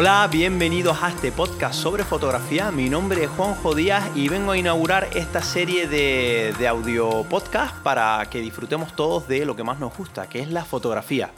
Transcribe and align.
Hola, 0.00 0.28
bienvenidos 0.30 1.02
a 1.02 1.08
este 1.08 1.32
podcast 1.32 1.74
sobre 1.74 2.04
fotografía. 2.04 2.70
Mi 2.70 2.88
nombre 2.88 3.24
es 3.24 3.30
Juanjo 3.30 3.74
Díaz 3.74 4.08
y 4.14 4.28
vengo 4.28 4.52
a 4.52 4.56
inaugurar 4.56 5.08
esta 5.16 5.42
serie 5.42 5.88
de, 5.88 6.68
audio 6.68 7.24
podcast 7.28 7.74
para 7.78 8.24
que 8.30 8.40
disfrutemos 8.40 8.94
todos 8.94 9.26
de 9.26 9.44
lo 9.44 9.56
que 9.56 9.64
más 9.64 9.80
nos 9.80 9.96
gusta, 9.96 10.28
que 10.28 10.38
es 10.38 10.52
la 10.52 10.64
fotografía. 10.64 11.32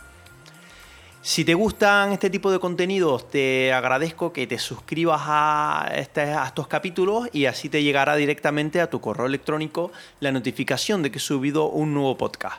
Si 1.22 1.42
te 1.46 1.54
gustan 1.54 2.12
este 2.12 2.28
tipo 2.28 2.52
de 2.52 2.58
contenidos, 2.58 3.30
te 3.30 3.72
agradezco 3.72 4.30
que 4.30 4.46
te 4.46 4.58
suscribas 4.58 5.22
a, 5.24 5.90
este, 5.94 6.20
a, 6.20 6.44
estos 6.44 6.68
capítulos 6.68 7.30
y 7.32 7.46
así 7.46 7.70
te 7.70 7.82
llegará 7.82 8.14
directamente 8.16 8.82
a 8.82 8.90
tu 8.90 9.00
correo 9.00 9.24
electrónico 9.24 9.90
la 10.20 10.32
notificación 10.32 11.02
de 11.02 11.10
que 11.10 11.16
he 11.16 11.22
subido 11.22 11.70
un 11.70 11.94
nuevo 11.94 12.18
podcast. 12.18 12.58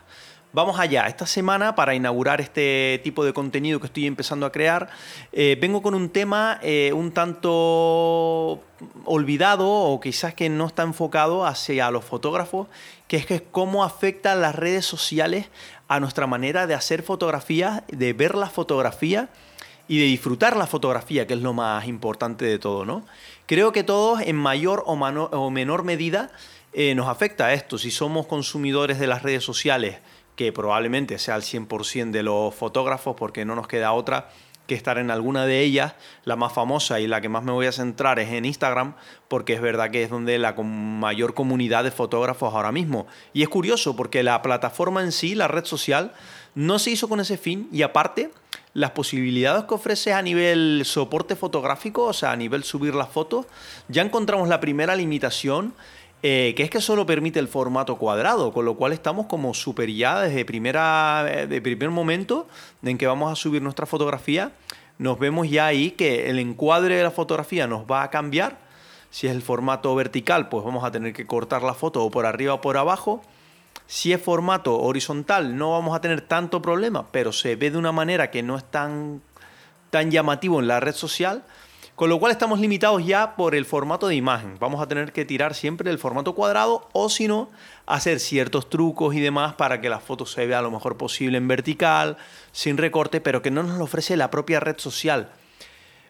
Vamos 0.54 0.78
allá, 0.78 1.08
esta 1.08 1.26
semana 1.26 1.76
para 1.76 1.96
inaugurar 1.96 2.42
este 2.42 3.00
tipo 3.06 3.24
de 3.24 3.32
contenido 3.32 3.80
que 3.80 3.86
estoy 3.86 4.06
empezando 4.06 4.46
a 4.46 4.52
crear, 4.52 4.90
eh, 5.32 5.58
vengo 5.62 5.82
con 5.82 5.96
un 5.96 6.10
tema 6.10 6.60
eh, 6.62 6.92
un 6.94 7.14
tanto 7.14 8.62
olvidado 9.06 9.70
o 9.70 9.98
quizás 10.02 10.34
que 10.34 10.50
no 10.50 10.68
está 10.68 10.84
enfocado 10.84 11.46
hacia 11.46 11.90
los 11.90 12.04
fotógrafos, 12.04 12.68
que 13.08 13.16
es 13.16 13.26
que 13.26 13.42
cómo 13.44 13.86
afectan 13.86 14.42
las 14.42 14.54
redes 14.54 14.86
sociales 14.86 15.48
a 15.88 16.02
nuestra 16.02 16.28
manera 16.28 16.68
de 16.68 16.74
hacer 16.74 17.02
fotografías, 17.02 17.84
de 17.88 18.12
ver 18.12 18.36
la 18.36 18.50
fotografía 18.50 19.30
y 19.88 20.00
de 20.00 20.06
disfrutar 20.06 20.58
la 20.58 20.68
fotografía, 20.68 21.28
que 21.28 21.36
es 21.36 21.42
lo 21.42 21.54
más 21.54 21.88
importante 21.88 22.44
de 22.44 22.60
todo, 22.60 22.84
¿no? 22.84 23.06
Creo 23.46 23.72
que 23.72 23.86
todos 23.86 24.20
en 24.20 24.36
mayor 24.36 24.84
o, 24.86 25.50
menor 25.50 25.84
medida 25.86 26.30
eh, 26.74 26.94
nos 26.94 27.08
afecta 27.08 27.54
esto. 27.54 27.78
Si 27.78 27.90
somos 27.90 28.28
consumidores 28.28 29.00
de 29.00 29.08
las 29.08 29.24
redes 29.24 29.46
sociales, 29.46 30.00
que 30.36 30.52
probablemente 30.52 31.20
sea 31.20 31.36
el 31.36 31.42
100% 31.42 32.12
de 32.12 32.24
los 32.24 32.54
fotógrafos, 32.56 33.16
porque 33.16 33.46
no 33.46 33.56
nos 33.56 33.68
queda 33.68 33.94
otra, 33.94 34.30
que 34.68 34.76
estar 34.76 34.98
en 34.98 35.12
alguna 35.12 35.46
de 35.46 35.62
ellas. 35.62 35.96
La 36.24 36.36
más 36.36 36.54
famosa 36.54 37.00
y 37.00 37.08
la 37.08 37.22
que 37.22 37.30
más 37.30 37.44
me 37.44 37.52
voy 37.52 37.66
a 37.66 37.72
centrar 37.72 38.20
es 38.20 38.30
en 38.30 38.46
Instagram, 38.46 38.96
porque 39.28 39.54
es 39.54 39.62
verdad 39.62 39.92
que 39.92 40.04
es 40.04 40.10
donde 40.10 40.38
la 40.40 40.54
mayor 40.54 41.34
comunidad 41.34 41.84
de 41.84 41.92
fotógrafos 41.92 42.54
ahora 42.54 42.72
mismo. 42.72 43.08
Y 43.34 43.44
es 43.44 43.50
curioso 43.50 43.96
porque 43.96 44.24
la 44.24 44.42
plataforma 44.42 45.02
en 45.02 45.12
sí, 45.12 45.36
la 45.36 45.48
red 45.48 45.66
social, 45.66 46.14
no 46.56 46.80
se 46.80 46.92
hizo 46.92 47.08
con 47.08 47.20
ese 47.20 47.38
fin 47.38 47.68
y 47.72 47.82
aparte 47.82 48.32
las 48.74 48.92
posibilidades 48.92 49.66
que 49.66 49.74
ofrece 49.74 50.14
a 50.14 50.22
nivel 50.22 50.84
soporte 50.86 51.36
fotográfico, 51.36 52.06
o 52.06 52.14
sea, 52.14 52.32
a 52.32 52.36
nivel 52.38 52.64
subir 52.64 52.96
las 52.96 53.10
fotos, 53.10 53.46
ya 53.90 54.02
encontramos 54.02 54.48
la 54.48 54.62
primera 54.62 54.96
limitación 54.96 55.74
eh, 56.24 56.54
que 56.56 56.64
es 56.64 56.70
que 56.70 56.82
solo 56.82 57.06
permite 57.06 57.40
el 57.40 57.48
formato 57.48 57.96
cuadrado, 57.96 58.54
con 58.54 58.66
lo 58.66 58.76
cual 58.76 58.94
estamos 58.94 59.26
como 59.26 59.54
super 59.56 59.90
ya 59.90 60.22
desde 60.22 60.46
primera, 60.46 61.26
eh, 61.28 61.48
de 61.48 61.62
primer 61.62 61.90
momento 61.90 62.48
en 62.84 62.98
que 62.98 63.08
vamos 63.08 63.32
a 63.32 63.36
subir 63.36 63.62
nuestra 63.62 63.88
fotografía, 63.88 64.52
nos 65.00 65.18
vemos 65.18 65.50
ya 65.50 65.66
ahí 65.66 65.92
que 65.92 66.30
el 66.30 66.38
encuadre 66.38 66.96
de 66.96 67.04
la 67.04 67.10
fotografía 67.10 67.66
nos 67.66 67.86
va 67.90 68.04
a 68.04 68.12
cambiar. 68.12 68.60
Si 69.10 69.26
es 69.26 69.34
el 69.34 69.42
formato 69.42 69.96
vertical, 69.96 70.48
pues 70.48 70.64
vamos 70.64 70.84
a 70.84 70.92
tener 70.92 71.12
que 71.12 71.26
cortar 71.26 71.64
la 71.64 71.74
foto 71.74 72.04
o 72.04 72.12
por 72.12 72.28
arriba 72.28 72.54
o 72.54 72.62
por 72.62 72.78
abajo. 72.78 73.24
Si 73.88 74.14
es 74.14 74.22
formato 74.22 74.80
horizontal, 74.80 75.58
no 75.58 75.72
vamos 75.72 75.96
a 75.96 76.02
tener 76.02 76.22
tanto 76.22 76.62
problema, 76.62 77.08
pero 77.12 77.34
se 77.34 77.56
ve 77.56 77.72
de 77.72 77.78
una 77.80 77.92
manera 77.92 78.30
que 78.30 78.44
no 78.44 78.58
es 78.58 78.64
tan, 78.64 79.22
tan 79.90 80.12
llamativo 80.12 80.60
en 80.60 80.68
la 80.68 80.80
red 80.80 80.94
social. 80.94 81.44
Con 82.02 82.10
lo 82.10 82.20
cual 82.20 82.32
estamos 82.32 82.60
limitados 82.60 83.06
ya 83.06 83.36
por 83.36 83.54
el 83.54 83.64
formato 83.64 84.08
de 84.08 84.16
imagen. 84.16 84.58
Vamos 84.60 84.82
a 84.82 84.88
tener 84.88 85.14
que 85.14 85.24
tirar 85.24 85.54
siempre 85.54 85.92
el 85.92 86.00
formato 86.00 86.34
cuadrado 86.34 86.90
o 86.94 87.10
si 87.10 87.28
no, 87.28 87.52
hacer 87.86 88.20
ciertos 88.20 88.72
trucos 88.72 89.14
y 89.14 89.20
demás 89.20 89.54
para 89.54 89.82
que 89.82 89.88
la 89.88 90.00
foto 90.00 90.26
se 90.26 90.48
vea 90.48 90.64
lo 90.64 90.72
mejor 90.72 90.98
posible 90.98 91.38
en 91.38 91.48
vertical, 91.48 92.18
sin 92.54 92.78
recorte, 92.78 93.22
pero 93.22 93.44
que 93.44 93.52
no 93.52 93.62
nos 93.62 93.78
lo 93.78 93.84
ofrece 93.84 94.18
la 94.18 94.32
propia 94.32 94.60
red 94.60 94.80
social. 94.80 95.30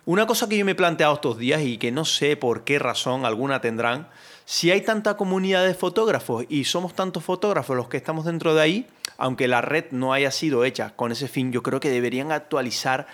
Una 0.06 0.26
cosa 0.28 0.48
que 0.48 0.58
yo 0.58 0.64
me 0.64 0.72
he 0.72 0.76
planteado 0.76 1.16
estos 1.16 1.38
días 1.38 1.62
y 1.62 1.78
que 1.78 1.92
no 1.92 2.06
sé 2.06 2.38
por 2.38 2.64
qué 2.64 2.80
razón 2.80 3.26
alguna 3.26 3.60
tendrán, 3.60 4.08
si 4.46 4.72
hay 4.72 4.80
tanta 4.80 5.18
comunidad 5.18 5.66
de 5.66 5.74
fotógrafos 5.74 6.46
y 6.48 6.64
somos 6.64 6.96
tantos 6.96 7.26
fotógrafos 7.26 7.76
los 7.76 7.90
que 7.90 7.98
estamos 7.98 8.24
dentro 8.24 8.56
de 8.56 8.62
ahí, 8.62 8.88
aunque 9.18 9.50
la 9.50 9.60
red 9.60 9.88
no 9.92 10.14
haya 10.14 10.32
sido 10.32 10.64
hecha 10.64 10.96
con 10.96 11.12
ese 11.12 11.28
fin, 11.28 11.52
yo 11.52 11.62
creo 11.62 11.82
que 11.82 11.90
deberían 11.90 12.32
actualizar 12.32 13.08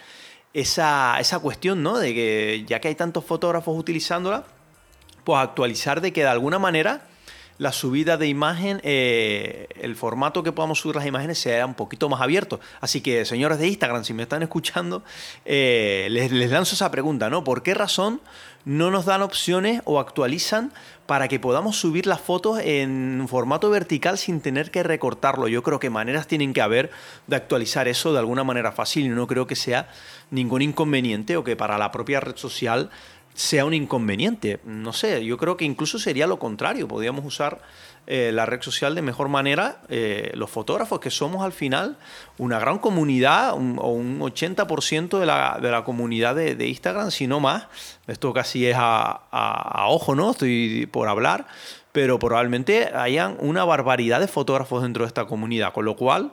esa, 0.57 1.19
esa 1.19 1.37
cuestión, 1.37 1.83
¿no? 1.83 1.99
De 1.99 2.15
que 2.15 2.65
ya 2.67 2.81
que 2.81 2.87
hay 2.87 2.95
tantos 2.95 3.23
fotógrafos 3.23 3.77
utilizándola, 3.77 4.43
pues 5.23 5.39
actualizar 5.39 6.01
de 6.01 6.11
que 6.11 6.21
de 6.21 6.29
alguna 6.29 6.57
manera 6.57 7.01
la 7.57 7.71
subida 7.71 8.17
de 8.17 8.27
imagen, 8.27 8.79
eh, 8.83 9.67
el 9.79 9.95
formato 9.95 10.43
que 10.43 10.51
podamos 10.51 10.79
subir 10.79 10.95
las 10.95 11.05
imágenes 11.05 11.39
sea 11.39 11.65
un 11.65 11.73
poquito 11.73 12.07
más 12.09 12.21
abierto. 12.21 12.59
Así 12.81 13.01
que, 13.01 13.25
señores 13.25 13.57
de 13.59 13.67
Instagram, 13.67 14.03
si 14.03 14.13
me 14.13 14.23
están 14.23 14.43
escuchando, 14.43 15.03
eh, 15.45 16.07
les, 16.11 16.31
les, 16.31 16.51
lanzo 16.51 16.75
esa 16.75 16.91
pregunta, 16.91 17.29
¿no? 17.29 17.43
¿Por 17.43 17.63
qué 17.63 17.73
razón 17.73 18.21
no 18.65 18.91
nos 18.91 19.05
dan 19.05 19.21
opciones 19.21 19.81
o 19.85 19.99
actualizan 19.99 20.71
para 21.05 21.29
que 21.29 21.39
podamos 21.39 21.77
subir 21.77 22.05
las 22.05 22.19
fotos 22.19 22.59
en 22.59 23.25
formato 23.29 23.69
vertical 23.69 24.17
sin 24.17 24.41
tener 24.41 24.69
que 24.69 24.83
recortarlo? 24.83 25.47
Yo 25.47 25.63
creo 25.63 25.79
que 25.79 25.89
maneras 25.89 26.27
tienen 26.27 26.53
que 26.53 26.61
haber 26.61 26.91
de 27.27 27.37
actualizar 27.37 27.87
eso 27.87 28.13
de 28.13 28.19
alguna 28.19 28.43
manera 28.43 28.71
fácil 28.71 29.05
y 29.05 29.09
no 29.09 29.25
creo 29.25 29.47
que 29.47 29.55
sea 29.55 29.89
ningún 30.29 30.61
inconveniente 30.61 31.37
o 31.37 31.43
que 31.43 31.55
para 31.55 31.77
la 31.77 31.91
propia 31.91 32.19
red 32.19 32.35
social 32.35 32.89
sea 33.37 33.65
un 33.65 33.75
inconveniente. 33.75 34.59
No 34.65 34.93
sé, 34.93 35.23
yo 35.23 35.37
creo 35.37 35.57
que 35.57 35.63
incluso 35.63 35.99
sería 35.99 36.25
lo 36.25 36.39
contrario. 36.39 36.87
Podríamos 36.87 37.23
usar 37.23 37.61
eh, 38.07 38.31
la 38.33 38.47
red 38.47 38.63
social 38.63 38.95
de 38.95 39.03
mejor 39.03 39.29
manera. 39.29 39.83
Eh, 39.89 40.31
los 40.33 40.49
fotógrafos, 40.49 40.99
que 40.99 41.11
somos 41.11 41.45
al 41.45 41.51
final 41.51 41.99
una 42.39 42.57
gran 42.57 42.79
comunidad, 42.79 43.53
o 43.53 43.57
un 43.57 44.19
80% 44.19 45.19
de 45.19 45.27
la, 45.27 45.59
de 45.61 45.69
la 45.69 45.83
comunidad 45.83 46.33
de, 46.33 46.67
Instagram, 46.67 47.11
si 47.11 47.27
no 47.27 47.39
más. 47.39 47.67
Esto 48.07 48.33
casi 48.33 48.65
es 48.65 48.75
a, 48.75 49.27
a, 49.31 49.87
ojo, 49.89 50.15
¿no? 50.15 50.31
Estoy 50.31 50.89
por 50.91 51.07
hablar. 51.07 51.45
Pero 51.91 52.17
probablemente 52.17 52.87
hayan 52.87 53.37
una 53.39 53.65
barbaridad 53.65 54.19
de 54.19 54.27
fotógrafos 54.27 54.81
dentro 54.81 55.03
de 55.03 55.09
esta 55.09 55.25
comunidad. 55.25 55.73
Con 55.73 55.85
lo 55.85 55.95
cual 55.95 56.31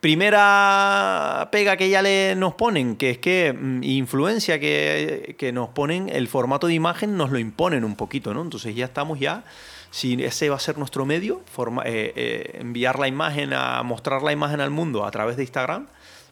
Primera 0.00 1.50
pega 1.52 1.76
que 1.76 1.90
ya 1.90 2.00
le 2.00 2.34
nos 2.34 2.54
ponen, 2.54 2.96
que 2.96 3.10
es 3.10 3.18
que 3.18 3.52
mm, 3.52 3.82
influencia 3.82 4.58
que, 4.58 5.36
que, 5.38 5.52
nos 5.52 5.68
ponen, 5.68 6.08
el 6.08 6.26
formato 6.26 6.68
de 6.68 6.72
imagen 6.74 7.18
nos 7.18 7.30
lo 7.30 7.38
imponen 7.38 7.84
un 7.84 7.96
poquito, 7.96 8.32
¿no? 8.32 8.40
Entonces 8.40 8.74
ya 8.74 8.86
estamos 8.86 9.20
ya, 9.20 9.44
si 9.90 10.22
ese 10.24 10.48
va 10.48 10.56
a 10.56 10.60
ser 10.60 10.78
nuestro 10.78 11.04
medio, 11.04 11.42
eh, 11.84 12.12
eh, 12.16 12.58
enviar 12.60 12.98
la 12.98 13.08
imagen, 13.08 13.52
a 13.52 13.82
mostrar 13.82 14.22
la 14.22 14.32
imagen 14.32 14.62
al 14.62 14.70
mundo 14.70 15.04
a 15.04 15.10
través 15.10 15.36
de 15.36 15.42
Instagram, 15.42 15.86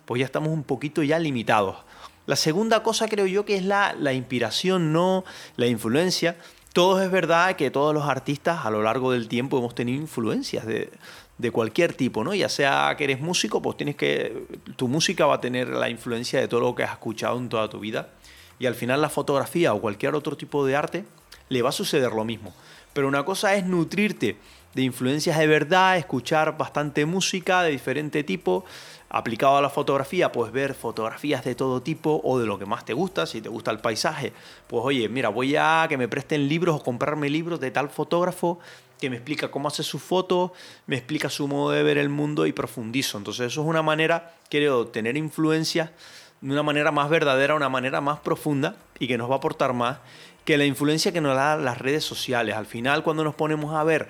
pues 0.06 0.20
ya 0.20 0.24
estamos 0.24 0.48
un 0.48 0.62
poquito 0.62 1.02
ya 1.02 1.18
limitados. 1.18 1.76
La 2.24 2.36
segunda 2.36 2.82
cosa 2.82 3.06
creo 3.06 3.26
yo 3.26 3.44
que 3.44 3.56
es 3.56 3.64
la, 3.64 3.94
la 3.98 4.14
inspiración, 4.14 4.94
no 4.94 5.24
la 5.56 5.66
influencia. 5.66 6.36
Todo 6.72 7.02
es 7.02 7.10
verdad 7.10 7.56
que 7.56 7.70
todos 7.70 7.92
los 7.92 8.08
artistas 8.08 8.64
a 8.64 8.70
lo 8.70 8.82
largo 8.82 9.12
del 9.12 9.28
tiempo 9.28 9.58
hemos 9.58 9.74
tenido 9.74 10.00
influencias 10.00 10.64
de, 10.64 10.90
de 11.38 11.50
cualquier 11.52 11.94
tipo, 11.94 12.24
¿no? 12.24 12.34
Ya 12.34 12.48
sea 12.48 12.94
que 12.98 13.04
eres 13.04 13.20
músico, 13.20 13.62
pues 13.62 13.76
tienes 13.76 13.96
que. 13.96 14.46
Tu 14.76 14.88
música 14.88 15.26
va 15.26 15.36
a 15.36 15.40
tener 15.40 15.68
la 15.68 15.88
influencia 15.88 16.40
de 16.40 16.48
todo 16.48 16.60
lo 16.60 16.74
que 16.74 16.82
has 16.82 16.92
escuchado 16.92 17.38
en 17.38 17.48
toda 17.48 17.70
tu 17.70 17.80
vida. 17.80 18.10
Y 18.58 18.66
al 18.66 18.74
final 18.74 19.00
la 19.00 19.08
fotografía 19.08 19.72
o 19.72 19.80
cualquier 19.80 20.14
otro 20.14 20.36
tipo 20.36 20.66
de 20.66 20.74
arte 20.74 21.04
le 21.48 21.62
va 21.62 21.68
a 21.68 21.72
suceder 21.72 22.12
lo 22.12 22.24
mismo. 22.24 22.52
Pero 22.92 23.06
una 23.06 23.24
cosa 23.24 23.54
es 23.54 23.64
nutrirte 23.64 24.36
de 24.74 24.82
influencias 24.82 25.38
de 25.38 25.46
verdad, 25.46 25.96
escuchar 25.96 26.56
bastante 26.56 27.06
música 27.06 27.62
de 27.62 27.70
diferente 27.70 28.24
tipo. 28.24 28.64
Aplicado 29.10 29.56
a 29.56 29.62
la 29.62 29.70
fotografía, 29.70 30.30
pues 30.32 30.52
ver 30.52 30.74
fotografías 30.74 31.42
de 31.42 31.54
todo 31.54 31.80
tipo 31.80 32.20
o 32.22 32.38
de 32.38 32.46
lo 32.46 32.58
que 32.58 32.66
más 32.66 32.84
te 32.84 32.92
gusta. 32.92 33.24
Si 33.24 33.40
te 33.40 33.48
gusta 33.48 33.70
el 33.70 33.78
paisaje, 33.78 34.34
pues 34.66 34.82
oye, 34.84 35.08
mira, 35.08 35.30
voy 35.30 35.56
a 35.56 35.86
que 35.88 35.96
me 35.96 36.08
presten 36.08 36.46
libros 36.46 36.76
o 36.76 36.82
comprarme 36.82 37.30
libros 37.30 37.58
de 37.58 37.70
tal 37.70 37.88
fotógrafo 37.88 38.58
que 39.00 39.08
me 39.08 39.16
explica 39.16 39.50
cómo 39.50 39.68
hace 39.68 39.82
su 39.82 39.98
foto, 39.98 40.52
me 40.86 40.96
explica 40.96 41.30
su 41.30 41.48
modo 41.48 41.70
de 41.70 41.82
ver 41.82 41.98
el 41.98 42.08
mundo 42.08 42.46
y 42.46 42.52
profundizo. 42.52 43.16
Entonces 43.16 43.46
eso 43.46 43.62
es 43.62 43.66
una 43.66 43.82
manera, 43.82 44.34
creo, 44.50 44.88
tener 44.88 45.16
influencia 45.16 45.92
de 46.40 46.52
una 46.52 46.62
manera 46.62 46.92
más 46.92 47.08
verdadera, 47.08 47.54
una 47.54 47.68
manera 47.68 48.00
más 48.00 48.20
profunda 48.20 48.76
y 48.98 49.08
que 49.08 49.16
nos 49.16 49.30
va 49.30 49.34
a 49.34 49.38
aportar 49.38 49.72
más 49.72 49.98
que 50.44 50.56
la 50.56 50.64
influencia 50.64 51.12
que 51.12 51.20
nos 51.20 51.34
dan 51.36 51.64
las 51.64 51.78
redes 51.78 52.04
sociales. 52.04 52.56
Al 52.56 52.66
final, 52.66 53.02
cuando 53.02 53.24
nos 53.24 53.34
ponemos 53.34 53.74
a 53.74 53.84
ver 53.84 54.08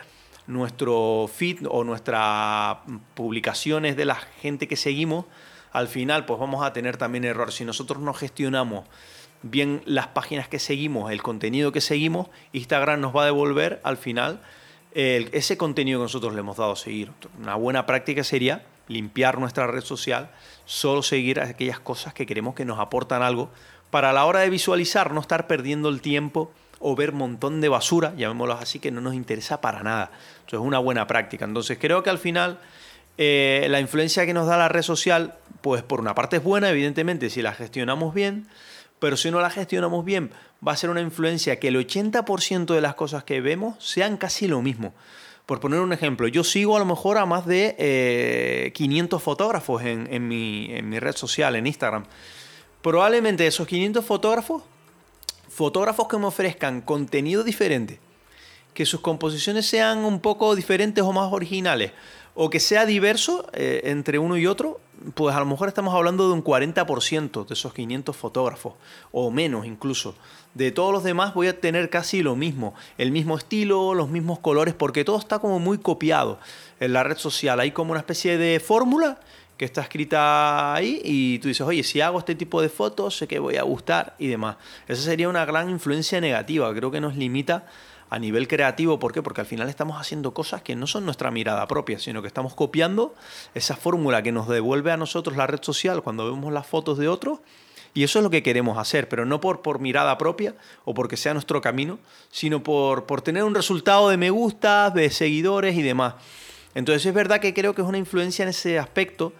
nuestro 0.49 1.31
feed 1.33 1.67
o 1.71 1.85
nuestras 1.85 2.79
publicaciones 3.15 3.97
de 3.97 4.07
la 4.07 4.17
gente 4.17 4.67
que 4.67 4.77
seguimos, 4.77 5.27
al 5.71 5.87
final 5.87 6.25
pues 6.25 6.41
vamos 6.41 6.65
a 6.65 6.73
tener 6.73 6.97
también 6.97 7.25
error. 7.25 7.53
Si 7.53 7.65
nosotros 7.65 8.03
no 8.03 8.15
gestionamos 8.15 8.85
bien 9.43 9.83
las 9.85 10.09
páginas 10.09 10.49
que 10.49 10.59
seguimos, 10.59 11.13
el 11.13 11.23
contenido 11.23 11.71
que 11.71 11.81
seguimos, 11.81 12.29
Instagram 12.53 13.01
nos 13.01 13.15
va 13.15 13.23
a 13.23 13.27
devolver 13.27 13.81
al 13.85 13.99
final 13.99 14.41
ese 14.93 15.57
contenido 15.57 16.01
que 16.01 16.05
nosotros 16.05 16.33
le 16.35 16.41
hemos 16.41 16.57
dado 16.57 16.73
a 16.73 16.77
seguir. 16.77 17.13
Una 17.39 17.55
buena 17.55 17.87
práctica 17.87 18.25
sería 18.25 18.65
limpiar 18.89 19.39
nuestra 19.39 19.67
red 19.67 19.83
social, 19.83 20.31
solo 20.65 21.03
seguir 21.03 21.41
aquellas 21.41 21.79
cosas 21.79 22.15
que 22.15 22.25
queremos 22.25 22.55
que 22.55 22.65
nos 22.65 22.79
aportan 22.79 23.23
algo, 23.23 23.51
para 23.91 24.11
a 24.11 24.13
la 24.15 24.25
hora 24.25 24.41
de 24.41 24.51
visualizar 24.51 25.13
no 25.13 25.21
estar 25.21 25.47
perdiendo 25.47 25.91
el 25.91 26.01
tiempo 26.01 26.51
o 26.81 26.95
ver 26.97 27.13
montón 27.13 27.61
de 27.61 27.69
basura, 27.69 28.15
llamémoslo 28.17 28.55
así, 28.55 28.79
que 28.79 28.91
no 28.91 29.01
nos 29.01 29.15
interesa 29.15 29.61
para 29.61 29.83
nada. 29.83 30.11
Eso 30.47 30.57
es 30.57 30.63
una 30.63 30.79
buena 30.79 31.07
práctica. 31.07 31.45
Entonces 31.45 31.79
creo 31.81 32.03
que 32.03 32.11
al 32.11 32.19
final 32.19 32.59
eh, 33.19 33.67
la 33.69 33.81
influencia 33.81 34.25
que 34.27 34.33
nos 34.33 34.47
da 34.47 34.57
la 34.57 34.69
red 34.69 34.83
social, 34.83 35.35
pues 35.61 35.83
por 35.83 36.01
una 36.01 36.15
parte 36.15 36.37
es 36.37 36.43
buena, 36.43 36.71
evidentemente, 36.71 37.31
si 37.31 37.43
la 37.43 37.53
gestionamos 37.53 38.15
bien, 38.15 38.47
pero 39.01 39.17
si 39.17 39.31
no 39.31 39.41
la 39.41 39.51
gestionamos 39.51 40.05
bien, 40.05 40.31
va 40.67 40.73
a 40.73 40.77
ser 40.77 40.91
una 40.91 41.01
influencia 41.01 41.59
que 41.59 41.69
el 41.69 41.77
80% 41.77 42.75
de 42.75 42.81
las 42.81 42.95
cosas 42.95 43.25
que 43.25 43.41
vemos 43.41 43.75
sean 43.85 44.17
casi 44.17 44.47
lo 44.47 44.63
mismo. 44.63 44.95
Por 45.47 45.61
poner 45.61 45.81
un 45.81 45.93
ejemplo, 45.93 46.29
yo 46.29 46.45
sigo 46.45 46.77
a 46.77 46.79
lo 46.79 46.85
mejor 46.85 47.19
a 47.19 47.27
más 47.27 47.47
de 47.47 48.71
500 48.75 49.21
eh, 49.21 49.25
fotógrafos 49.25 49.83
en, 49.83 50.29
mi, 50.29 50.69
en 50.71 50.89
mi 50.89 50.99
red 51.01 51.17
social, 51.17 51.57
en 51.57 51.67
Instagram. 51.67 52.05
Probablemente 52.83 53.47
esos 53.47 53.67
500 53.67 54.05
fotógrafos, 54.05 54.63
fotógrafos 55.59 56.07
que 56.07 56.19
me 56.19 56.27
ofrezcan 56.27 56.81
contenido 56.81 57.43
diferente, 57.43 57.99
que 58.75 58.87
sus 58.87 59.01
composiciones 59.01 59.67
sean 59.67 60.05
un 60.05 60.21
poco 60.21 60.55
diferentes 60.55 61.03
o 61.03 61.13
más 61.13 61.33
originales, 61.33 61.91
o 62.37 62.49
que 62.49 62.61
sea 62.61 62.87
diverso 62.87 63.45
eh, 63.53 63.81
entre 63.87 64.21
uno 64.21 64.37
y 64.37 64.47
otro, 64.47 64.81
pues 65.15 65.35
a 65.35 65.41
lo 65.41 65.47
mejor 65.47 65.67
estamos 65.67 65.93
hablando 65.97 66.29
de 66.29 66.35
un 66.35 66.45
40% 66.45 67.45
de 67.45 67.55
esos 67.55 67.75
500 67.75 68.15
fotógrafos, 68.15 68.75
o 69.11 69.33
menos 69.33 69.67
incluso. 69.67 70.15
De 70.55 70.71
todos 70.71 70.93
los 70.93 71.03
demás 71.03 71.35
voy 71.35 71.49
a 71.49 71.59
tener 71.59 71.91
casi 71.91 72.23
lo 72.23 72.37
mismo, 72.37 72.75
el 72.97 73.11
mismo 73.11 73.37
estilo, 73.37 73.95
los 73.95 74.11
mismos 74.11 74.39
colores, 74.39 74.75
porque 74.75 75.05
todo 75.05 75.19
está 75.19 75.41
como 75.41 75.59
muy 75.59 75.79
copiado 75.79 76.39
en 76.79 76.93
la 76.93 77.03
red 77.03 77.19
social. 77.19 77.59
Hay 77.59 77.73
como 77.73 77.91
una 77.91 78.01
especie 78.01 78.39
de 78.39 78.61
fórmula 78.61 79.19
que 79.59 79.65
está 79.65 79.83
escrita 79.83 80.73
ahí 80.73 81.01
y 81.05 81.39
tú 81.41 81.49
dices, 81.49 81.67
oye, 81.67 81.83
si 81.83 82.01
hago 82.01 82.21
este 82.21 82.37
tipo 82.37 82.63
de 82.63 82.69
fotos, 82.69 83.17
sé 83.17 83.27
que 83.27 83.41
voy 83.41 83.57
a 83.57 83.65
gustar 83.65 84.15
y 84.19 84.29
demás. 84.29 84.57
Esa 84.87 85.03
sería 85.03 85.29
una 85.29 85.45
gran 85.45 85.69
influencia 85.69 86.21
negativa, 86.21 86.73
creo 86.73 86.93
que 86.93 87.01
nos 87.01 87.17
limita 87.17 87.67
a 88.09 88.19
nivel 88.21 88.47
creativo. 88.47 89.01
¿Por 89.01 89.13
qué? 89.13 89.21
Porque 89.21 89.41
al 89.41 89.49
final 89.49 89.69
estamos 89.69 90.01
haciendo 90.01 90.33
cosas 90.33 90.63
que 90.63 90.77
no 90.77 90.87
son 90.87 91.05
nuestra 91.05 91.33
mirada 91.33 91.67
propia, 91.67 91.99
sino 91.99 92.23
que 92.23 92.29
estamos 92.29 92.55
copiando 92.55 93.15
esa 93.53 93.77
fórmula 93.77 94.23
que 94.23 94.31
nos 94.31 94.47
devuelve 94.49 94.93
a 94.93 94.97
nosotros 94.97 95.37
la 95.37 95.49
red 95.49 95.61
social 95.61 96.03
cuando 96.03 96.25
vemos 96.31 96.53
las 96.53 96.67
fotos 96.67 96.97
de 96.97 97.09
otros. 97.09 97.41
Y 97.95 98.05
eso 98.05 98.21
es 98.21 98.23
lo 98.23 98.31
que 98.31 98.45
queremos 98.45 98.79
hacer, 98.79 99.09
pero 99.09 99.27
no 99.27 99.41
por, 99.41 99.61
por 99.61 99.81
mirada 99.81 100.17
propia 100.19 100.55
o 100.85 100.95
porque 100.95 101.17
sea 101.17 101.33
nuestro 101.33 101.61
camino, 101.61 101.99
sino 102.31 102.63
por, 102.63 103.07
por 103.07 103.23
tener 103.23 103.43
un 103.43 103.57
resultado 103.57 104.09
de 104.09 104.17
me 104.17 104.31
gusta, 104.31 104.91
de 104.91 105.11
seguidores 105.11 105.77
y 105.77 105.83
demás. 105.83 106.15
Entonces 106.79 107.05
es 107.05 107.13
verdad 107.13 107.41
que 107.41 107.53
creo 107.53 107.75
que 107.75 107.83
es 107.83 107.89
una 107.89 107.99
influencia 107.99 108.45
en 108.45 108.51
ese 108.51 108.79
aspecto, 108.79 109.33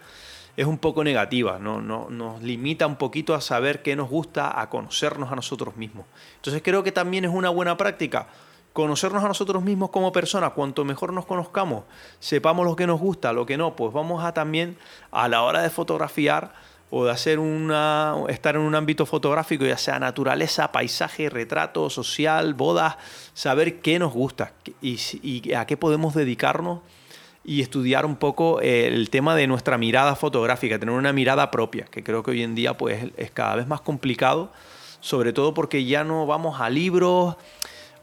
es 0.57 0.65
un 0.65 0.77
poco 0.77 1.05
negativa, 1.05 1.57
¿no? 1.57 1.79
No, 1.79 2.09
nos 2.09 2.43
limita 2.43 2.85
un 2.85 2.97
poquito 2.97 3.33
a 3.33 3.39
saber 3.39 3.81
qué 3.81 3.95
nos 3.95 4.09
gusta, 4.09 4.59
a 4.59 4.69
conocernos 4.69 5.31
a 5.31 5.37
nosotros 5.37 5.77
mismos. 5.77 6.05
Entonces 6.35 6.61
creo 6.61 6.83
que 6.83 6.91
también 6.91 7.23
es 7.23 7.31
una 7.31 7.49
buena 7.49 7.77
práctica 7.77 8.27
conocernos 8.73 9.23
a 9.23 9.29
nosotros 9.29 9.63
mismos 9.63 9.89
como 9.89 10.11
personas, 10.11 10.51
cuanto 10.51 10.83
mejor 10.83 11.13
nos 11.13 11.25
conozcamos, 11.25 11.85
sepamos 12.19 12.65
lo 12.65 12.75
que 12.75 12.85
nos 12.85 12.99
gusta, 12.99 13.31
lo 13.31 13.45
que 13.45 13.57
no, 13.57 13.73
pues 13.73 13.93
vamos 13.93 14.21
a 14.21 14.33
también 14.33 14.77
a 15.09 15.29
la 15.29 15.43
hora 15.43 15.61
de 15.61 15.69
fotografiar 15.69 16.51
o 16.89 17.05
de 17.05 17.11
hacer 17.11 17.39
una 17.39 18.15
estar 18.27 18.55
en 18.55 18.63
un 18.63 18.75
ámbito 18.75 19.05
fotográfico, 19.05 19.63
ya 19.63 19.77
sea 19.77 19.97
naturaleza, 19.97 20.73
paisaje, 20.73 21.29
retrato, 21.29 21.89
social, 21.89 22.53
bodas, 22.53 22.97
saber 23.33 23.79
qué 23.79 23.97
nos 23.97 24.11
gusta 24.11 24.51
y, 24.81 25.53
a 25.53 25.65
qué 25.65 25.77
podemos 25.77 26.13
dedicarnos 26.13 26.79
y 27.43 27.61
estudiar 27.61 28.05
un 28.05 28.15
poco 28.15 28.61
el 28.61 29.09
tema 29.09 29.35
de 29.35 29.47
nuestra 29.47 29.77
mirada 29.77 30.15
fotográfica, 30.15 30.77
tener 30.77 30.93
una 30.93 31.13
mirada 31.13 31.51
propia, 31.51 31.85
que 31.85 32.03
creo 32.03 32.21
que 32.23 32.31
hoy 32.31 32.43
en 32.43 32.55
día 32.55 32.75
pues 32.75 33.11
es 33.17 33.31
cada 33.31 33.55
vez 33.55 33.67
más 33.67 33.81
complicado, 33.81 34.51
sobre 34.99 35.33
todo 35.33 35.53
porque 35.53 35.85
ya 35.85 36.03
no 36.03 36.25
vamos 36.25 36.59
a 36.61 36.69
libros, 36.69 37.35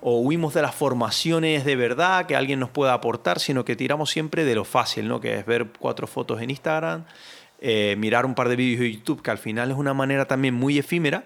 o 0.00 0.20
huimos 0.20 0.54
de 0.54 0.62
las 0.62 0.74
formaciones 0.74 1.64
de 1.64 1.76
verdad 1.76 2.26
que 2.26 2.36
alguien 2.36 2.60
nos 2.60 2.70
pueda 2.70 2.92
aportar, 2.92 3.40
sino 3.40 3.64
que 3.64 3.76
tiramos 3.76 4.10
siempre 4.10 4.44
de 4.44 4.54
lo 4.54 4.64
fácil, 4.64 5.08
¿no? 5.08 5.20
que 5.20 5.38
es 5.38 5.46
ver 5.46 5.66
cuatro 5.78 6.06
fotos 6.06 6.40
en 6.40 6.50
Instagram, 6.50 7.04
eh, 7.60 7.96
mirar 7.98 8.26
un 8.26 8.34
par 8.34 8.48
de 8.48 8.56
vídeos 8.56 8.80
de 8.80 8.92
YouTube, 8.92 9.22
que 9.22 9.30
al 9.30 9.38
final 9.38 9.70
es 9.70 9.76
una 9.76 9.94
manera 9.94 10.26
también 10.26 10.54
muy 10.54 10.78
efímera. 10.78 11.24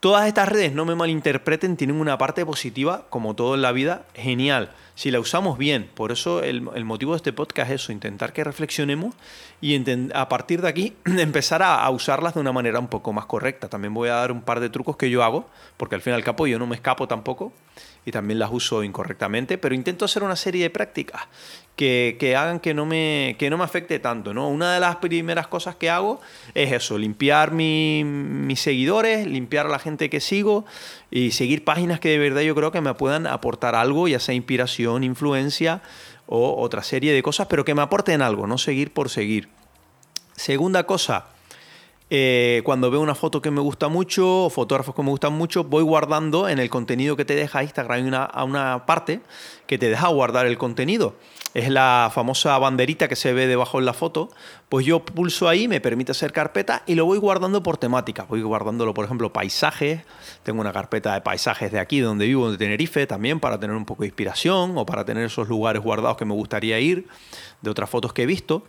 Todas 0.00 0.26
estas 0.26 0.48
redes, 0.48 0.72
no 0.72 0.86
me 0.86 0.94
malinterpreten, 0.94 1.76
tienen 1.76 2.00
una 2.00 2.16
parte 2.16 2.46
positiva, 2.46 3.04
como 3.10 3.34
todo 3.34 3.54
en 3.54 3.60
la 3.60 3.70
vida, 3.70 4.06
genial 4.14 4.70
si 5.00 5.10
la 5.10 5.18
usamos 5.18 5.56
bien. 5.56 5.88
Por 5.94 6.12
eso 6.12 6.42
el, 6.42 6.60
motivo 6.60 7.12
de 7.12 7.16
este 7.16 7.32
podcast 7.32 7.70
es 7.70 7.82
eso, 7.82 7.90
intentar 7.92 8.34
que 8.34 8.44
reflexionemos 8.44 9.14
y 9.62 9.82
a 10.12 10.28
partir 10.28 10.60
de 10.60 10.68
aquí 10.68 10.94
empezar 11.06 11.62
a, 11.62 11.88
usarlas 11.88 12.34
de 12.34 12.40
una 12.40 12.52
manera 12.52 12.78
un 12.78 12.88
poco 12.88 13.14
más 13.14 13.24
correcta. 13.24 13.70
También 13.70 13.94
voy 13.94 14.10
a 14.10 14.16
dar 14.16 14.30
un 14.30 14.42
par 14.42 14.60
de 14.60 14.68
trucos 14.68 14.98
que 14.98 15.08
yo 15.08 15.24
hago, 15.24 15.48
porque 15.78 15.94
al 15.94 16.02
fin 16.02 16.12
y 16.12 16.16
al 16.16 16.22
cabo 16.22 16.46
yo 16.46 16.58
no 16.58 16.66
me 16.66 16.76
escapo 16.76 17.08
tampoco 17.08 17.50
y 18.04 18.12
también 18.12 18.38
las 18.38 18.50
uso 18.52 18.82
incorrectamente, 18.82 19.58
pero 19.58 19.74
intento 19.74 20.04
hacer 20.04 20.22
una 20.22 20.36
serie 20.36 20.62
de 20.62 20.70
prácticas 20.70 21.22
que, 21.76 22.34
hagan 22.36 22.60
que 22.60 22.74
no, 22.74 22.84
me, 22.84 23.36
que 23.38 23.48
no 23.48 23.56
me 23.56 23.64
afecte 23.64 23.98
tanto. 23.98 24.34
¿no? 24.34 24.48
Una 24.48 24.74
de 24.74 24.80
las 24.80 24.96
primeras 24.96 25.46
cosas 25.46 25.76
que 25.76 25.88
hago 25.88 26.20
es 26.54 26.72
eso, 26.72 26.98
limpiar 26.98 27.52
mis 27.52 28.60
seguidores, 28.60 29.26
limpiar 29.26 29.66
a 29.66 29.70
la 29.70 29.78
gente 29.78 30.10
que 30.10 30.20
sigo 30.20 30.66
y 31.10 31.30
seguir 31.30 31.64
páginas 31.64 31.98
que 31.98 32.10
de 32.10 32.18
verdad 32.18 32.42
yo 32.42 32.54
creo 32.54 32.70
que 32.70 32.82
me 32.82 32.92
puedan 32.94 33.26
aportar 33.26 33.74
algo, 33.74 34.08
ya 34.08 34.20
sea 34.20 34.34
inspiración, 34.34 35.04
influencia 35.04 35.80
o 36.26 36.60
otra 36.60 36.82
serie 36.82 37.14
de 37.14 37.22
cosas, 37.22 37.46
pero 37.48 37.64
que 37.64 37.74
me 37.74 37.82
aporten 37.82 38.20
algo, 38.20 38.46
no 38.46 38.58
seguir 38.58 38.92
por 38.92 39.08
seguir. 39.08 39.48
Segunda 40.36 40.84
cosa, 40.84 41.26
eh, 42.12 42.62
cuando 42.64 42.90
veo 42.90 43.00
una 43.00 43.14
foto 43.14 43.40
que 43.40 43.52
me 43.52 43.60
gusta 43.60 43.86
mucho 43.86 44.46
o 44.46 44.50
fotógrafos 44.50 44.96
que 44.96 45.02
me 45.02 45.10
gustan 45.10 45.32
mucho, 45.32 45.62
voy 45.62 45.84
guardando 45.84 46.48
en 46.48 46.58
el 46.58 46.68
contenido 46.68 47.16
que 47.16 47.24
te 47.24 47.36
deja 47.36 47.62
Instagram 47.62 48.04
una, 48.04 48.24
a 48.24 48.42
una 48.42 48.84
parte 48.84 49.20
que 49.68 49.78
te 49.78 49.88
deja 49.88 50.08
guardar 50.08 50.46
el 50.46 50.58
contenido. 50.58 51.14
Es 51.54 51.68
la 51.68 52.10
famosa 52.12 52.58
banderita 52.58 53.06
que 53.08 53.14
se 53.14 53.32
ve 53.32 53.46
debajo 53.46 53.78
en 53.78 53.84
la 53.84 53.92
foto. 53.92 54.30
Pues 54.68 54.86
yo 54.86 55.04
pulso 55.04 55.48
ahí, 55.48 55.68
me 55.68 55.80
permite 55.80 56.12
hacer 56.12 56.32
carpeta 56.32 56.82
y 56.86 56.96
lo 56.96 57.06
voy 57.06 57.18
guardando 57.18 57.62
por 57.62 57.76
temática. 57.76 58.24
Voy 58.28 58.42
guardándolo, 58.42 58.92
por 58.92 59.04
ejemplo, 59.04 59.32
paisajes. 59.32 60.02
Tengo 60.42 60.60
una 60.60 60.72
carpeta 60.72 61.14
de 61.14 61.20
paisajes 61.20 61.70
de 61.70 61.78
aquí, 61.78 62.00
donde 62.00 62.26
vivo, 62.26 62.50
de 62.50 62.58
Tenerife, 62.58 63.06
también 63.06 63.38
para 63.38 63.58
tener 63.58 63.76
un 63.76 63.84
poco 63.84 64.02
de 64.02 64.08
inspiración 64.08 64.76
o 64.76 64.86
para 64.86 65.04
tener 65.04 65.24
esos 65.24 65.48
lugares 65.48 65.82
guardados 65.82 66.16
que 66.16 66.24
me 66.24 66.34
gustaría 66.34 66.78
ir, 66.80 67.06
de 67.62 67.70
otras 67.70 67.90
fotos 67.90 68.12
que 68.12 68.22
he 68.22 68.26
visto. 68.26 68.64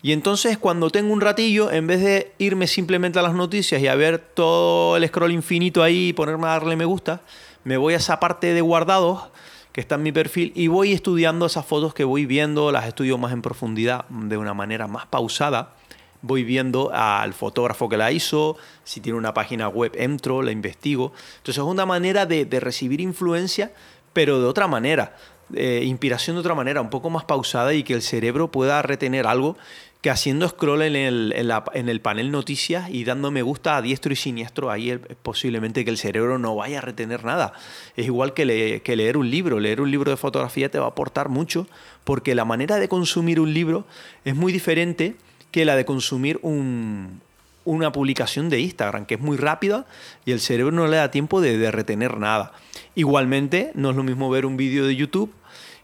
Y 0.00 0.12
entonces 0.12 0.58
cuando 0.58 0.90
tengo 0.90 1.12
un 1.12 1.20
ratillo, 1.20 1.72
en 1.72 1.86
vez 1.86 2.00
de 2.00 2.32
irme 2.38 2.66
simplemente 2.66 3.18
a 3.18 3.22
las 3.22 3.34
noticias 3.34 3.82
y 3.82 3.88
a 3.88 3.96
ver 3.96 4.18
todo 4.18 4.96
el 4.96 5.06
scroll 5.08 5.32
infinito 5.32 5.82
ahí 5.82 6.08
y 6.08 6.12
ponerme 6.12 6.46
a 6.46 6.50
darle 6.50 6.76
me 6.76 6.84
gusta, 6.84 7.20
me 7.64 7.76
voy 7.76 7.94
a 7.94 7.96
esa 7.96 8.20
parte 8.20 8.54
de 8.54 8.60
guardados 8.60 9.24
que 9.72 9.80
está 9.80 9.96
en 9.96 10.04
mi 10.04 10.12
perfil 10.12 10.52
y 10.54 10.68
voy 10.68 10.92
estudiando 10.92 11.46
esas 11.46 11.66
fotos 11.66 11.94
que 11.94 12.04
voy 12.04 12.26
viendo, 12.26 12.70
las 12.70 12.86
estudio 12.86 13.18
más 13.18 13.32
en 13.32 13.42
profundidad, 13.42 14.06
de 14.08 14.36
una 14.36 14.54
manera 14.54 14.86
más 14.86 15.06
pausada. 15.06 15.74
Voy 16.20 16.42
viendo 16.42 16.90
al 16.92 17.32
fotógrafo 17.32 17.88
que 17.88 17.96
la 17.96 18.10
hizo, 18.10 18.56
si 18.82 19.00
tiene 19.00 19.18
una 19.18 19.34
página 19.34 19.68
web 19.68 19.92
entro, 19.94 20.42
la 20.42 20.50
investigo. 20.50 21.12
Entonces 21.38 21.58
es 21.58 21.70
una 21.70 21.86
manera 21.86 22.26
de, 22.26 22.44
de 22.44 22.60
recibir 22.60 23.00
influencia, 23.00 23.72
pero 24.12 24.40
de 24.40 24.46
otra 24.46 24.66
manera. 24.66 25.16
Eh, 25.54 25.82
inspiración 25.84 26.36
de 26.36 26.40
otra 26.40 26.54
manera, 26.54 26.82
un 26.82 26.90
poco 26.90 27.08
más 27.08 27.24
pausada 27.24 27.72
y 27.72 27.82
que 27.82 27.94
el 27.94 28.02
cerebro 28.02 28.50
pueda 28.50 28.82
retener 28.82 29.26
algo 29.26 29.56
que 30.00 30.10
haciendo 30.10 30.48
scroll 30.48 30.82
en 30.82 30.94
el, 30.94 31.34
en, 31.72 31.88
el 31.88 32.00
panel 32.00 32.30
noticias 32.30 32.88
y 32.90 33.04
dando 33.04 33.30
me 33.30 33.42
gusta 33.42 33.76
a 33.76 33.82
diestro 33.82 34.12
y 34.12 34.16
siniestro, 34.16 34.70
ahí 34.70 34.96
posiblemente 35.22 35.84
que 35.84 35.90
el 35.90 35.98
cerebro 35.98 36.38
no 36.38 36.54
vaya 36.54 36.78
a 36.78 36.80
retener 36.82 37.24
nada. 37.24 37.52
Es 37.96 38.06
igual 38.06 38.32
que, 38.32 38.44
leer 38.44 39.16
un 39.16 39.30
libro. 39.30 39.58
Leer 39.58 39.80
un 39.80 39.90
libro 39.90 40.10
de 40.10 40.16
fotografía 40.16 40.70
te 40.70 40.78
va 40.78 40.86
a 40.86 40.90
aportar 40.90 41.28
mucho 41.28 41.66
porque 42.04 42.34
la 42.34 42.44
manera 42.44 42.76
de 42.76 42.88
consumir 42.88 43.40
un 43.40 43.52
libro 43.52 43.86
es 44.24 44.36
muy 44.36 44.52
diferente 44.52 45.16
que 45.50 45.64
la 45.64 45.74
de 45.74 45.84
consumir 45.84 46.38
un, 46.42 47.20
una 47.64 47.90
publicación 47.90 48.50
de 48.50 48.60
Instagram, 48.60 49.04
que 49.04 49.14
es 49.14 49.20
muy 49.20 49.36
rápida 49.36 49.86
y 50.24 50.30
el 50.30 50.40
cerebro 50.40 50.72
no 50.72 50.86
le 50.86 50.98
da 50.98 51.10
tiempo 51.10 51.40
de, 51.40 51.58
de 51.58 51.70
retener 51.72 52.18
nada. 52.18 52.52
Igualmente, 52.98 53.70
no 53.74 53.90
es 53.90 53.96
lo 53.96 54.02
mismo 54.02 54.28
ver 54.28 54.44
un 54.44 54.56
vídeo 54.56 54.84
de 54.84 54.96
YouTube, 54.96 55.32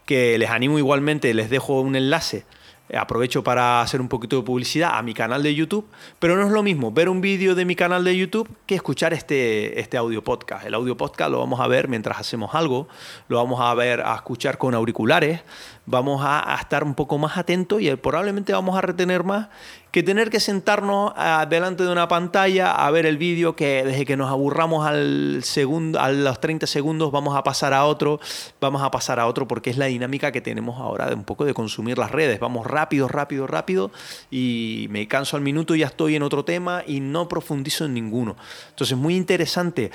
que 0.05 0.37
les 0.37 0.49
animo 0.49 0.77
igualmente, 0.79 1.33
les 1.33 1.49
dejo 1.49 1.79
un 1.79 1.95
enlace 1.95 2.43
eh, 2.89 2.97
aprovecho 2.97 3.41
para 3.41 3.81
hacer 3.81 3.99
un 3.99 4.09
poquito 4.09 4.35
de 4.35 4.43
publicidad 4.43 4.97
a 4.97 5.01
mi 5.01 5.13
canal 5.13 5.41
de 5.41 5.55
YouTube, 5.55 5.87
pero 6.19 6.35
no 6.35 6.45
es 6.45 6.51
lo 6.51 6.61
mismo 6.61 6.91
ver 6.91 7.07
un 7.07 7.21
vídeo 7.21 7.55
de 7.55 7.63
mi 7.63 7.75
canal 7.75 8.03
de 8.03 8.17
YouTube 8.17 8.47
que 8.67 8.75
escuchar 8.75 9.13
este, 9.13 9.79
este 9.79 9.95
audio 9.95 10.23
podcast. 10.23 10.65
El 10.65 10.73
audio 10.73 10.97
podcast 10.97 11.31
lo 11.31 11.39
vamos 11.39 11.61
a 11.61 11.67
ver 11.67 11.87
mientras 11.87 12.19
hacemos 12.19 12.53
algo, 12.53 12.89
lo 13.27 13.37
vamos 13.37 13.59
a 13.61 13.73
ver, 13.73 14.01
a 14.01 14.13
escuchar 14.15 14.57
con 14.57 14.75
auriculares, 14.75 15.39
vamos 15.85 16.21
a, 16.23 16.57
estar 16.59 16.83
un 16.83 16.95
poco 16.95 17.17
más 17.17 17.37
atentos 17.37 17.81
y 17.81 17.93
probablemente 17.95 18.53
vamos 18.53 18.77
a 18.77 18.81
retener 18.81 19.23
más 19.23 19.47
que 19.91 20.03
tener 20.03 20.29
que 20.29 20.41
sentarnos 20.41 21.13
delante 21.47 21.83
de 21.83 21.89
una 21.89 22.09
pantalla 22.09 22.73
a 22.73 22.91
ver 22.91 23.05
el 23.05 23.17
vídeo 23.17 23.55
que 23.55 23.83
desde 23.85 24.05
que 24.05 24.17
nos 24.17 24.29
aburramos 24.29 24.85
al 24.85 25.39
segundo, 25.43 26.01
a 26.01 26.11
los 26.11 26.41
30 26.41 26.67
segundos 26.67 27.13
vamos 27.13 27.33
a 27.37 27.43
pasar 27.43 27.73
a 27.73 27.85
otro, 27.85 28.19
vamos 28.59 28.81
a 28.81 28.91
pasar 28.91 29.21
a 29.21 29.27
otro 29.27 29.47
porque 29.47 29.69
es 29.69 29.77
la 29.77 29.85
dinámica 29.85 30.33
que 30.33 30.41
tenemos 30.41 30.81
ahora 30.81 31.07
de 31.07 31.15
un 31.15 31.23
poco 31.23 31.45
de 31.45 31.53
consumir 31.53 31.97
las 31.97 32.11
redes. 32.11 32.41
Vamos 32.41 32.67
rápido, 32.67 33.07
rápido, 33.07 33.47
rápido 33.47 33.91
y 34.29 34.87
me 34.89 35.07
canso 35.07 35.37
al 35.37 35.43
minuto 35.43 35.75
y 35.75 35.79
ya 35.79 35.87
estoy 35.87 36.15
en 36.17 36.23
otro 36.23 36.43
tema 36.43 36.83
y 36.85 36.99
no 36.99 37.29
profundizo 37.29 37.85
en 37.85 37.93
ninguno. 37.93 38.35
Entonces, 38.71 38.97
muy 38.97 39.15
interesante 39.15 39.91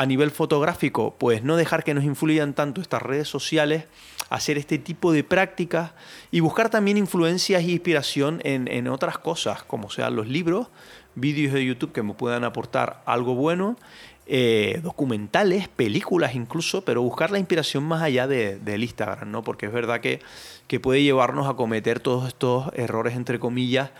a 0.00 0.06
nivel 0.06 0.30
fotográfico, 0.30 1.14
pues 1.18 1.44
no 1.44 1.56
dejar 1.56 1.84
que 1.84 1.92
nos 1.92 2.04
influyan 2.04 2.54
tanto 2.54 2.80
estas 2.80 3.02
redes 3.02 3.28
sociales, 3.28 3.84
hacer 4.30 4.56
este 4.56 4.78
tipo 4.78 5.12
de 5.12 5.24
prácticas 5.24 5.92
y 6.30 6.40
buscar 6.40 6.70
también 6.70 6.96
influencias 6.96 7.62
e 7.62 7.70
inspiración 7.70 8.40
en, 8.44 8.88
otras 8.88 9.18
cosas, 9.18 9.62
como 9.62 9.90
sean 9.90 10.16
los 10.16 10.26
libros, 10.26 10.68
vídeos 11.16 11.52
de 11.52 11.66
YouTube 11.66 11.92
que 11.92 12.02
me 12.02 12.14
puedan 12.14 12.44
aportar 12.44 13.02
algo 13.04 13.34
bueno, 13.34 13.76
eh, 14.24 14.80
documentales, 14.82 15.68
películas 15.68 16.34
incluso, 16.34 16.82
pero 16.82 17.02
buscar 17.02 17.30
la 17.30 17.38
inspiración 17.38 17.84
más 17.84 18.00
allá 18.00 18.26
de, 18.26 18.58
del 18.58 18.82
Instagram, 18.82 19.30
¿no? 19.30 19.44
Porque 19.44 19.66
es 19.66 19.72
verdad 19.72 20.00
que, 20.00 20.20
que 20.66 20.80
puede 20.80 21.02
llevarnos 21.02 21.46
a 21.46 21.56
cometer 21.56 22.00
todos 22.00 22.26
estos 22.26 22.70
errores, 22.72 23.16
entre 23.16 23.38
comillas, 23.38 23.90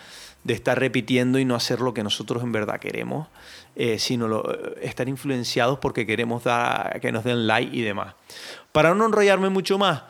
de 0.44 0.54
estar 0.54 0.78
repitiendo 0.78 1.38
y 1.38 1.44
no 1.44 1.54
hacer 1.54 1.80
lo 1.80 1.92
que 1.92 2.02
nosotros 2.02 2.42
en 2.42 2.52
verdad 2.52 2.80
queremos, 2.80 3.28
eh, 3.76 3.98
sino 3.98 4.28
lo, 4.28 4.52
eh, 4.52 4.78
estar 4.82 5.08
influenciados 5.08 5.78
porque 5.78 6.06
queremos 6.06 6.44
dar, 6.44 7.00
que 7.00 7.12
nos 7.12 7.24
den 7.24 7.46
like 7.46 7.76
y 7.76 7.82
demás. 7.82 8.14
Para 8.72 8.94
no 8.94 9.06
enrollarme 9.06 9.50
mucho 9.50 9.78
más, 9.78 10.02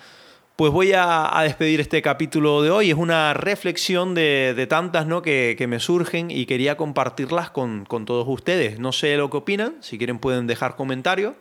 pues 0.57 0.73
voy 0.73 0.93
a, 0.95 1.41
despedir 1.43 1.81
este 1.81 2.03
capítulo 2.03 2.61
de 2.61 2.71
hoy. 2.71 2.91
Es 2.91 2.97
una 2.97 3.33
reflexión 3.33 4.15
de, 4.15 4.67
tantas 4.69 5.07
¿no? 5.07 5.23
que, 5.23 5.65
me 5.67 5.81
surgen 5.81 6.31
y 6.31 6.45
quería 6.45 6.77
compartirlas 6.77 7.49
con, 7.49 7.87
con 7.87 8.05
todos 8.05 8.27
ustedes. 8.29 8.79
No 8.79 8.93
sé 8.93 9.17
lo 9.17 9.31
que 9.31 9.39
opinan, 9.39 9.77
si 9.81 9.97
quieren 9.97 10.19
pueden 10.19 10.47
dejar 10.47 10.77
comentarios. 10.77 11.33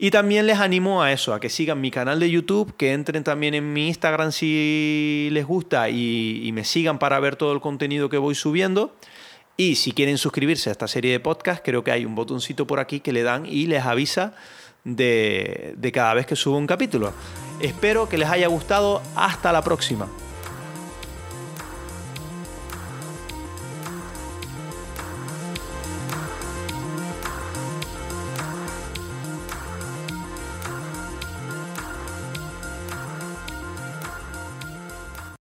Y 0.00 0.12
también 0.12 0.46
les 0.46 0.60
animo 0.60 1.02
a 1.02 1.12
eso, 1.12 1.34
a 1.34 1.40
que 1.40 1.48
sigan 1.48 1.80
mi 1.80 1.90
canal 1.90 2.20
de 2.20 2.30
YouTube, 2.30 2.76
que 2.76 2.92
entren 2.92 3.24
también 3.24 3.54
en 3.54 3.72
mi 3.72 3.88
Instagram 3.88 4.30
si 4.30 5.28
les 5.32 5.44
gusta 5.44 5.90
y, 5.90 6.50
me 6.52 6.64
sigan 6.64 7.00
para 7.00 7.18
ver 7.18 7.34
todo 7.34 7.52
el 7.52 7.60
contenido 7.60 8.08
que 8.08 8.16
voy 8.16 8.36
subiendo. 8.36 8.94
Y 9.56 9.74
si 9.74 9.90
quieren 9.90 10.16
suscribirse 10.16 10.70
a 10.70 10.72
esta 10.72 10.86
serie 10.86 11.10
de 11.10 11.18
podcast, 11.18 11.64
creo 11.64 11.82
que 11.82 11.90
hay 11.90 12.04
un 12.04 12.14
botoncito 12.14 12.64
por 12.64 12.78
aquí 12.78 13.00
que 13.00 13.12
le 13.12 13.24
dan 13.24 13.44
y 13.44 13.66
les 13.66 13.84
avisa 13.84 14.34
de, 14.84 15.74
de 15.76 15.92
cada 15.92 16.14
vez 16.14 16.26
que 16.26 16.36
subo 16.36 16.56
un 16.56 16.68
capítulo. 16.68 17.12
Espero 17.60 18.08
que 18.08 18.18
les 18.18 18.28
haya 18.28 18.46
gustado. 18.46 19.02
Hasta 19.16 19.50
la 19.50 19.62
próxima. 19.62 20.08